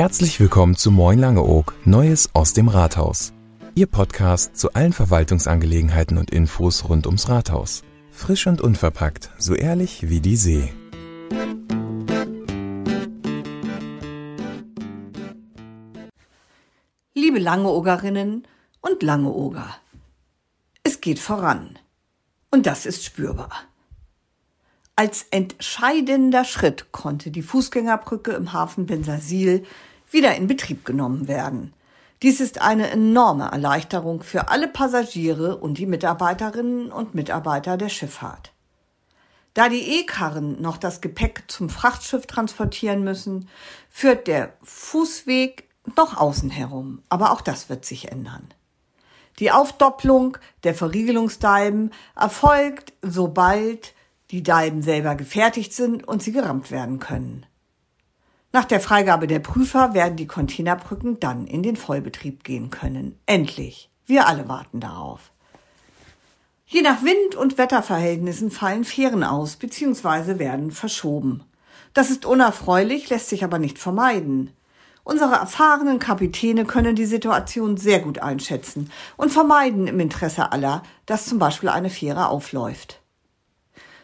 Herzlich 0.00 0.40
willkommen 0.40 0.76
zu 0.76 0.90
Moin 0.90 1.18
Langeoog, 1.18 1.74
Neues 1.84 2.34
aus 2.34 2.54
dem 2.54 2.68
Rathaus. 2.68 3.34
Ihr 3.74 3.86
Podcast 3.86 4.56
zu 4.56 4.72
allen 4.72 4.94
Verwaltungsangelegenheiten 4.94 6.16
und 6.16 6.30
Infos 6.30 6.88
rund 6.88 7.06
ums 7.06 7.28
Rathaus. 7.28 7.82
Frisch 8.10 8.46
und 8.46 8.62
unverpackt, 8.62 9.30
so 9.36 9.54
ehrlich 9.54 10.08
wie 10.08 10.20
die 10.20 10.36
See. 10.36 10.72
Liebe 17.14 17.38
Langeogerinnen 17.38 18.48
und 18.80 19.02
Langeoger, 19.02 19.76
es 20.82 21.02
geht 21.02 21.18
voran. 21.18 21.78
Und 22.50 22.66
das 22.66 22.86
ist 22.86 23.04
spürbar. 23.04 23.69
Als 25.00 25.24
entscheidender 25.30 26.44
Schritt 26.44 26.92
konnte 26.92 27.30
die 27.30 27.40
Fußgängerbrücke 27.40 28.32
im 28.32 28.52
Hafen 28.52 28.84
Bensasil 28.84 29.64
wieder 30.10 30.34
in 30.34 30.46
Betrieb 30.46 30.84
genommen 30.84 31.26
werden. 31.26 31.72
Dies 32.20 32.38
ist 32.38 32.60
eine 32.60 32.90
enorme 32.90 33.50
Erleichterung 33.50 34.22
für 34.22 34.50
alle 34.50 34.68
Passagiere 34.68 35.56
und 35.56 35.78
die 35.78 35.86
Mitarbeiterinnen 35.86 36.92
und 36.92 37.14
Mitarbeiter 37.14 37.78
der 37.78 37.88
Schifffahrt. 37.88 38.52
Da 39.54 39.70
die 39.70 40.00
E-Karren 40.00 40.60
noch 40.60 40.76
das 40.76 41.00
Gepäck 41.00 41.44
zum 41.48 41.70
Frachtschiff 41.70 42.26
transportieren 42.26 43.02
müssen, 43.02 43.48
führt 43.88 44.26
der 44.26 44.52
Fußweg 44.62 45.66
noch 45.96 46.18
außen 46.18 46.50
herum, 46.50 47.00
aber 47.08 47.32
auch 47.32 47.40
das 47.40 47.70
wird 47.70 47.86
sich 47.86 48.12
ändern. 48.12 48.52
Die 49.38 49.50
Aufdopplung 49.50 50.36
der 50.62 50.74
Verriegelungsdalben 50.74 51.90
erfolgt, 52.16 52.92
sobald 53.00 53.94
die 54.30 54.42
Dalben 54.42 54.82
selber 54.82 55.16
gefertigt 55.16 55.72
sind 55.72 56.06
und 56.06 56.22
sie 56.22 56.32
gerammt 56.32 56.70
werden 56.70 56.98
können. 56.98 57.46
Nach 58.52 58.64
der 58.64 58.80
Freigabe 58.80 59.26
der 59.26 59.38
Prüfer 59.38 59.94
werden 59.94 60.16
die 60.16 60.26
Containerbrücken 60.26 61.20
dann 61.20 61.46
in 61.46 61.62
den 61.62 61.76
Vollbetrieb 61.76 62.42
gehen 62.42 62.70
können. 62.70 63.18
Endlich. 63.26 63.90
Wir 64.06 64.26
alle 64.26 64.48
warten 64.48 64.80
darauf. 64.80 65.30
Je 66.66 66.82
nach 66.82 67.02
Wind- 67.02 67.34
und 67.36 67.58
Wetterverhältnissen 67.58 68.50
fallen 68.50 68.84
Fähren 68.84 69.24
aus 69.24 69.56
bzw. 69.56 70.38
werden 70.38 70.70
verschoben. 70.70 71.44
Das 71.94 72.10
ist 72.10 72.24
unerfreulich, 72.24 73.08
lässt 73.08 73.28
sich 73.28 73.42
aber 73.42 73.58
nicht 73.58 73.78
vermeiden. 73.78 74.50
Unsere 75.02 75.34
erfahrenen 75.34 75.98
Kapitäne 75.98 76.64
können 76.64 76.94
die 76.94 77.06
Situation 77.06 77.76
sehr 77.76 78.00
gut 78.00 78.20
einschätzen 78.20 78.92
und 79.16 79.32
vermeiden 79.32 79.88
im 79.88 79.98
Interesse 79.98 80.52
aller, 80.52 80.82
dass 81.06 81.26
zum 81.26 81.38
Beispiel 81.38 81.68
eine 81.68 81.90
Fähre 81.90 82.28
aufläuft. 82.28 82.99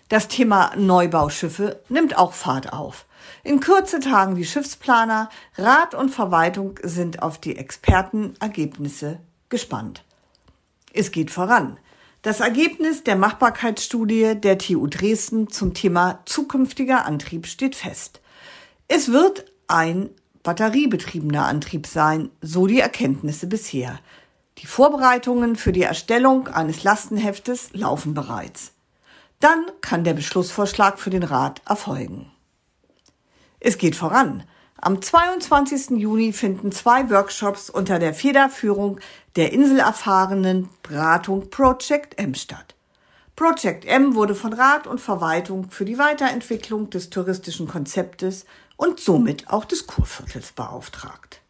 Das 0.09 0.29
Thema 0.29 0.73
Neubauschiffe 0.77 1.81
nimmt 1.89 2.17
auch 2.17 2.33
Fahrt 2.33 2.73
auf. 2.73 3.07
In 3.43 3.59
Kürze 3.59 3.99
tagen 3.99 4.37
die 4.37 4.45
Schiffsplaner, 4.45 5.31
Rat 5.59 5.97
und 5.97 6.11
Verwaltung 6.11 6.79
sind 6.83 7.23
auf 7.23 7.39
die 7.39 7.57
Expertenergebnisse 7.57 9.19
gespannt. 9.49 10.05
Es 10.93 11.11
geht 11.11 11.33
voran. 11.33 11.79
Das 12.23 12.39
Ergebnis 12.39 13.03
der 13.03 13.17
Machbarkeitsstudie 13.17 14.37
der 14.37 14.59
TU 14.59 14.87
Dresden 14.87 15.51
zum 15.51 15.75
Thema 15.75 16.21
zukünftiger 16.25 17.05
Antrieb 17.05 17.47
steht 17.47 17.75
fest. 17.75 18.21
Es 18.87 19.11
wird 19.11 19.53
ein 19.67 20.11
batteriebetriebener 20.45 21.47
Antrieb 21.47 21.89
sein, 21.89 22.31
so 22.41 22.69
die 22.69 22.79
Erkenntnisse 22.79 23.49
bisher. 23.49 23.99
Die 24.59 24.67
Vorbereitungen 24.67 25.57
für 25.57 25.73
die 25.73 25.83
Erstellung 25.83 26.47
eines 26.47 26.85
Lastenheftes 26.85 27.71
laufen 27.73 28.15
bereits. 28.15 28.76
Dann 29.41 29.67
kann 29.81 30.05
der 30.05 30.15
Beschlussvorschlag 30.15 30.99
für 30.99 31.11
den 31.11 31.23
Rat 31.23 31.61
erfolgen. 31.67 32.31
Es 33.61 33.79
geht 33.79 33.97
voran. 33.97 34.45
Am 34.79 35.01
22. 35.01 35.99
Juni 35.99 36.33
finden 36.33 36.71
zwei 36.73 37.11
Workshops 37.11 37.71
unter 37.71 37.99
der 37.99 38.15
Federführung 38.15 39.01
der 39.37 39.53
inselerfahrenen 39.53 40.69
Beratung 40.83 41.51
Project 41.51 42.19
M 42.19 42.35
statt. 42.35 42.75
Project 43.35 43.85
M 43.85 44.15
wurde 44.15 44.35
von 44.35 44.53
Rat 44.53 44.87
und 44.87 45.01
Verwaltung 45.01 45.71
für 45.71 45.85
die 45.85 45.99
Weiterentwicklung 45.99 46.89
des 46.89 47.11
touristischen 47.11 47.69
Konzeptes 47.69 48.47
und 48.77 49.01
somit 49.01 49.49
auch 49.51 49.65
des 49.65 49.87
Kurviertels 49.87 50.53
beauftragt. 50.53 51.41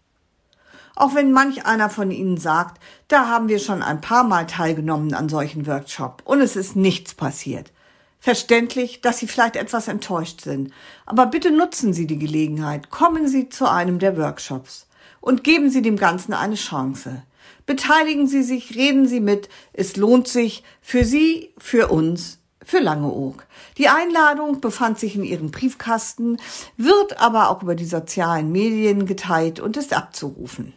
Auch 0.97 1.15
wenn 1.15 1.31
manch 1.31 1.67
einer 1.67 1.91
von 1.91 2.11
Ihnen 2.11 2.39
sagt, 2.39 2.81
da 3.09 3.29
haben 3.29 3.49
wir 3.49 3.59
schon 3.59 3.83
ein 3.83 4.01
paar 4.01 4.25
Mal 4.25 4.47
teilgenommen 4.47 5.15
an 5.15 5.29
solchen 5.29 5.67
Workshops 5.67 6.25
und 6.25 6.41
es 6.41 6.57
ist 6.57 6.75
nichts 6.75 7.15
passiert. 7.15 7.71
Verständlich, 8.19 9.01
dass 9.03 9.19
Sie 9.19 9.27
vielleicht 9.27 9.57
etwas 9.57 9.89
enttäuscht 9.89 10.41
sind. 10.41 10.73
Aber 11.05 11.27
bitte 11.27 11.51
nutzen 11.51 11.93
Sie 11.93 12.07
die 12.07 12.19
Gelegenheit, 12.19 12.91
kommen 12.91 13.29
Sie 13.29 13.49
zu 13.49 13.71
einem 13.71 13.99
der 13.99 14.17
Workshops 14.17 14.87
und 15.21 15.45
geben 15.45 15.71
Sie 15.71 15.83
dem 15.83 15.97
Ganzen 15.97 16.33
eine 16.35 16.57
Chance. 16.57 17.23
Beteiligen 17.67 18.27
Sie 18.29 18.43
sich, 18.43 18.77
reden 18.77 19.07
Sie 19.09 19.21
mit. 19.21 19.49
Es 19.73 19.97
lohnt 19.97 20.29
sich 20.29 20.63
für 20.81 21.05
Sie, 21.05 21.53
für 21.59 21.89
uns, 21.89 22.39
für 22.65 22.79
Langeoog. 22.79 23.47
Die 23.79 23.89
Einladung 23.89 24.61
befand 24.61 24.99
sich 24.99 25.17
in 25.17 25.25
Ihrem 25.25 25.51
Briefkasten, 25.51 26.39
wird 26.77 27.21
aber 27.21 27.51
auch 27.51 27.63
über 27.63 27.75
die 27.75 27.85
sozialen 27.85 28.51
Medien 28.51 29.07
geteilt 29.07 29.61
und 29.61 29.77
ist 29.77 29.97
abzurufen. 29.97 30.73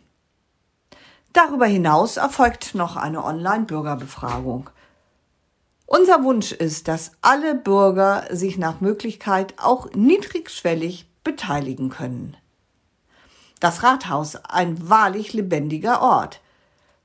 Darüber 1.33 1.67
hinaus 1.67 2.17
erfolgt 2.17 2.73
noch 2.73 2.95
eine 2.95 3.23
Online-Bürgerbefragung. 3.23 4.69
Unser 5.91 6.23
Wunsch 6.23 6.51
ist, 6.51 6.87
dass 6.87 7.13
alle 7.21 7.55
Bürger 7.55 8.27
sich 8.29 8.59
nach 8.59 8.79
Möglichkeit 8.79 9.55
auch 9.57 9.89
niedrigschwellig 9.95 11.07
beteiligen 11.23 11.89
können. 11.89 12.37
Das 13.59 13.81
Rathaus, 13.81 14.35
ein 14.35 14.87
wahrlich 14.87 15.33
lebendiger 15.33 16.03
Ort. 16.03 16.41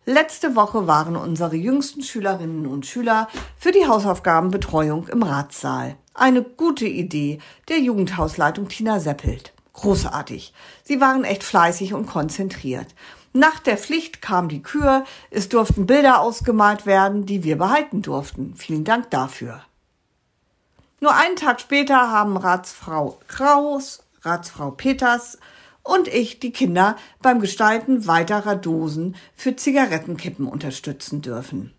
Letzte 0.05 0.55
Woche 0.55 0.87
waren 0.87 1.17
unsere 1.17 1.57
jüngsten 1.57 2.03
Schülerinnen 2.03 2.67
und 2.67 2.85
Schüler 2.85 3.29
für 3.57 3.73
die 3.73 3.87
Hausaufgabenbetreuung 3.87 5.09
im 5.09 5.23
Ratssaal. 5.23 5.97
Eine 6.13 6.43
gute 6.43 6.87
Idee 6.87 7.39
der 7.71 7.79
Jugendhausleitung 7.79 8.69
Tina 8.69 9.01
Seppelt. 9.01 9.55
Großartig. 9.73 10.53
Sie 10.83 11.01
waren 11.01 11.25
echt 11.25 11.43
fleißig 11.43 11.95
und 11.95 12.05
konzentriert. 12.05 12.89
Nach 13.37 13.59
der 13.59 13.77
Pflicht 13.77 14.23
kam 14.23 14.49
die 14.49 14.63
Kür, 14.63 15.05
es 15.31 15.49
durften 15.49 15.87
Bilder 15.87 16.21
ausgemalt 16.21 16.87
werden, 16.87 17.27
die 17.27 17.43
wir 17.43 17.59
behalten 17.59 18.01
durften. 18.01 18.55
Vielen 18.55 18.85
Dank 18.85 19.11
dafür. 19.11 19.61
Nur 21.01 21.17
einen 21.17 21.35
Tag 21.35 21.61
später 21.61 22.13
haben 22.13 22.37
Ratsfrau 22.37 23.19
Kraus, 23.27 24.05
Ratsfrau 24.23 24.71
Peters 24.71 25.39
und 25.83 26.07
ich 26.07 26.39
die 26.39 26.53
Kinder 26.53 26.97
beim 27.21 27.41
Gestalten 27.41 28.07
weiterer 28.07 28.55
Dosen 28.55 29.17
für 29.35 29.57
Zigarettenkippen 29.57 30.47
unterstützen 30.47 31.21
dürfen. 31.21 31.75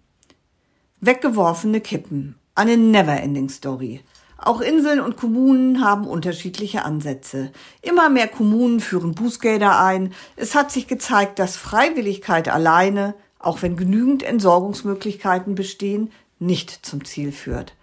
Weggeworfene 1.00 1.80
Kippen. 1.80 2.36
Eine 2.54 2.76
never-ending 2.76 3.48
Story. 3.48 4.04
Auch 4.45 4.61
Inseln 4.61 5.00
und 5.00 5.17
Kommunen 5.17 5.83
haben 5.83 6.06
unterschiedliche 6.06 6.85
Ansätze. 6.85 7.51
Immer 7.81 8.09
mehr 8.09 8.28
Kommunen 8.28 8.79
führen 8.79 9.16
Bußgelder 9.16 9.83
ein. 9.83 10.13
Es 10.35 10.53
hat 10.53 10.72
sich 10.72 10.85
gezeigt, 10.85 11.39
dass 11.39 11.57
Freiwilligkeit 11.57 12.47
alleine, 12.47 13.16
auch 13.39 13.63
wenn 13.63 13.75
genügend 13.75 14.22
Entsorgungsmöglichkeiten 14.22 15.56
bestehen, 15.56 16.11
nicht 16.38 16.85
zum 16.85 17.03
Ziel 17.06 17.31
führt. 17.31 17.73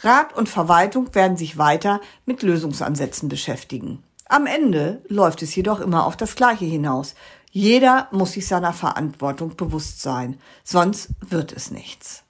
Rat 0.00 0.34
und 0.34 0.48
Verwaltung 0.48 1.14
werden 1.14 1.36
sich 1.36 1.58
weiter 1.58 2.00
mit 2.24 2.42
Lösungsansätzen 2.42 3.28
beschäftigen. 3.28 4.02
Am 4.26 4.46
Ende 4.46 5.02
läuft 5.08 5.42
es 5.42 5.54
jedoch 5.54 5.80
immer 5.80 6.06
auf 6.06 6.16
das 6.16 6.34
Gleiche 6.34 6.64
hinaus. 6.64 7.14
Jeder 7.50 8.08
muss 8.10 8.32
sich 8.32 8.48
seiner 8.48 8.72
Verantwortung 8.72 9.54
bewusst 9.54 10.00
sein, 10.00 10.40
sonst 10.64 11.10
wird 11.20 11.52
es 11.52 11.70
nichts. 11.70 12.25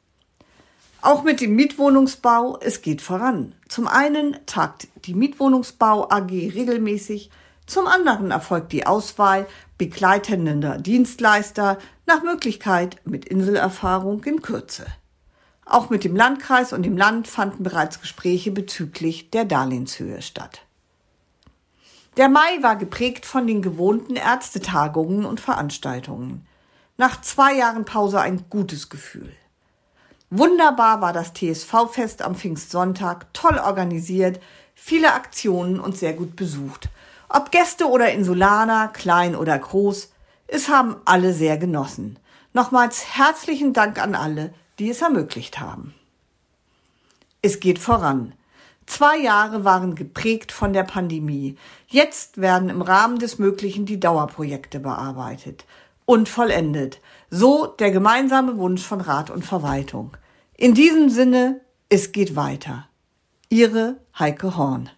Auch 1.06 1.22
mit 1.22 1.40
dem 1.40 1.54
Mietwohnungsbau, 1.54 2.58
es 2.60 2.82
geht 2.82 3.00
voran. 3.00 3.54
Zum 3.68 3.86
einen 3.86 4.36
tagt 4.44 4.88
die 5.04 5.14
Mietwohnungsbau 5.14 6.10
AG 6.10 6.30
regelmäßig, 6.32 7.30
zum 7.64 7.86
anderen 7.86 8.32
erfolgt 8.32 8.72
die 8.72 8.88
Auswahl 8.88 9.46
begleitender 9.78 10.78
Dienstleister 10.78 11.78
nach 12.06 12.24
Möglichkeit 12.24 12.96
mit 13.04 13.24
Inselerfahrung 13.24 14.24
in 14.24 14.42
Kürze. 14.42 14.84
Auch 15.64 15.90
mit 15.90 16.02
dem 16.02 16.16
Landkreis 16.16 16.72
und 16.72 16.82
dem 16.82 16.96
Land 16.96 17.28
fanden 17.28 17.62
bereits 17.62 18.00
Gespräche 18.00 18.50
bezüglich 18.50 19.30
der 19.30 19.44
Darlehenshöhe 19.44 20.22
statt. 20.22 20.62
Der 22.16 22.28
Mai 22.28 22.60
war 22.62 22.74
geprägt 22.74 23.26
von 23.26 23.46
den 23.46 23.62
gewohnten 23.62 24.16
Ärztetagungen 24.16 25.24
und 25.24 25.38
Veranstaltungen. 25.38 26.44
Nach 26.96 27.20
zwei 27.20 27.54
Jahren 27.54 27.84
Pause 27.84 28.20
ein 28.20 28.46
gutes 28.50 28.88
Gefühl. 28.88 29.32
Wunderbar 30.30 31.00
war 31.00 31.12
das 31.12 31.32
TSV-Fest 31.34 32.22
am 32.22 32.34
Pfingstsonntag, 32.34 33.32
toll 33.32 33.58
organisiert, 33.58 34.40
viele 34.74 35.12
Aktionen 35.12 35.78
und 35.78 35.96
sehr 35.96 36.14
gut 36.14 36.34
besucht. 36.34 36.88
Ob 37.28 37.52
Gäste 37.52 37.86
oder 37.86 38.10
Insulaner, 38.10 38.88
klein 38.88 39.36
oder 39.36 39.56
groß, 39.56 40.10
es 40.48 40.68
haben 40.68 40.96
alle 41.04 41.32
sehr 41.32 41.58
genossen. 41.58 42.18
Nochmals 42.52 43.16
herzlichen 43.16 43.72
Dank 43.72 44.02
an 44.02 44.16
alle, 44.16 44.52
die 44.80 44.90
es 44.90 45.00
ermöglicht 45.00 45.60
haben. 45.60 45.94
Es 47.40 47.60
geht 47.60 47.78
voran. 47.78 48.32
Zwei 48.86 49.18
Jahre 49.18 49.64
waren 49.64 49.94
geprägt 49.94 50.50
von 50.50 50.72
der 50.72 50.84
Pandemie. 50.84 51.56
Jetzt 51.86 52.40
werden 52.40 52.68
im 52.68 52.82
Rahmen 52.82 53.18
des 53.18 53.38
Möglichen 53.38 53.86
die 53.86 54.00
Dauerprojekte 54.00 54.80
bearbeitet 54.80 55.64
und 56.06 56.28
vollendet. 56.30 57.00
So 57.28 57.66
der 57.66 57.90
gemeinsame 57.90 58.56
Wunsch 58.56 58.82
von 58.82 59.02
Rat 59.02 59.28
und 59.28 59.44
Verwaltung. 59.44 60.16
In 60.56 60.72
diesem 60.72 61.10
Sinne, 61.10 61.60
es 61.90 62.12
geht 62.12 62.34
weiter. 62.34 62.88
Ihre 63.50 63.98
Heike 64.18 64.56
Horn. 64.56 64.88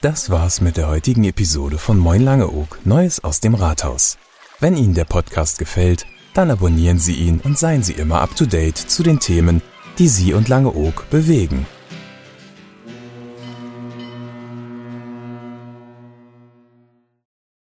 Das 0.00 0.30
war's 0.30 0.60
mit 0.60 0.76
der 0.76 0.88
heutigen 0.88 1.22
Episode 1.22 1.78
von 1.78 1.96
Moin 1.96 2.24
Langeoog, 2.24 2.80
Neues 2.84 3.22
aus 3.22 3.38
dem 3.38 3.54
Rathaus. 3.54 4.18
Wenn 4.58 4.76
Ihnen 4.76 4.94
der 4.94 5.04
Podcast 5.04 5.58
gefällt, 5.58 6.06
dann 6.34 6.50
abonnieren 6.50 6.98
Sie 6.98 7.14
ihn 7.14 7.40
und 7.40 7.58
seien 7.58 7.82
Sie 7.82 7.92
immer 7.92 8.20
up 8.20 8.34
to 8.34 8.46
date 8.46 8.78
zu 8.78 9.02
den 9.02 9.20
Themen, 9.20 9.62
die 9.98 10.08
Sie 10.08 10.32
und 10.34 10.48
Langeoog 10.48 11.08
bewegen. 11.10 11.66